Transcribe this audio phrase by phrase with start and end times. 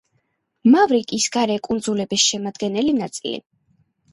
[0.75, 3.35] მავრიკის გარე კუნძულების შემადგენელი ნაწილი.